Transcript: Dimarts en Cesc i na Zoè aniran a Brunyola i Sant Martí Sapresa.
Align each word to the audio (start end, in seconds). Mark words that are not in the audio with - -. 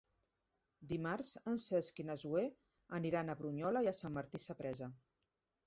Dimarts 0.93 1.29
en 1.51 1.59
Cesc 1.65 2.01
i 2.05 2.07
na 2.09 2.17
Zoè 2.25 2.47
aniran 3.01 3.29
a 3.29 3.39
Brunyola 3.45 3.87
i 3.91 3.97
Sant 4.01 4.19
Martí 4.19 4.45
Sapresa. 4.49 4.93